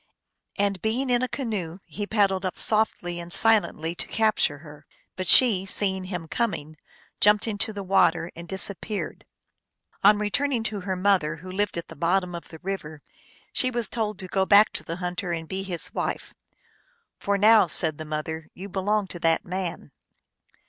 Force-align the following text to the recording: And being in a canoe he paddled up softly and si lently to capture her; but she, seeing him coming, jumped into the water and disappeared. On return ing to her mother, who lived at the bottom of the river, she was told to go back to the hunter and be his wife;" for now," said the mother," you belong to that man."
And 0.57 0.81
being 0.81 1.11
in 1.11 1.21
a 1.21 1.27
canoe 1.27 1.77
he 1.85 2.07
paddled 2.07 2.43
up 2.43 2.57
softly 2.57 3.19
and 3.19 3.31
si 3.31 3.49
lently 3.49 3.95
to 3.97 4.07
capture 4.07 4.57
her; 4.65 4.87
but 5.15 5.27
she, 5.27 5.63
seeing 5.63 6.05
him 6.05 6.27
coming, 6.27 6.75
jumped 7.19 7.47
into 7.47 7.71
the 7.71 7.83
water 7.83 8.31
and 8.35 8.47
disappeared. 8.47 9.27
On 10.03 10.17
return 10.17 10.53
ing 10.53 10.63
to 10.63 10.79
her 10.79 10.95
mother, 10.95 11.35
who 11.35 11.51
lived 11.51 11.77
at 11.77 11.87
the 11.87 11.95
bottom 11.95 12.33
of 12.33 12.47
the 12.47 12.57
river, 12.63 13.03
she 13.53 13.69
was 13.69 13.89
told 13.89 14.17
to 14.17 14.27
go 14.27 14.43
back 14.43 14.73
to 14.73 14.83
the 14.83 14.95
hunter 14.95 15.31
and 15.31 15.47
be 15.47 15.61
his 15.61 15.93
wife;" 15.93 16.33
for 17.19 17.37
now," 17.37 17.67
said 17.67 17.99
the 17.99 18.03
mother," 18.05 18.47
you 18.55 18.69
belong 18.69 19.05
to 19.05 19.19
that 19.19 19.45
man." 19.45 19.91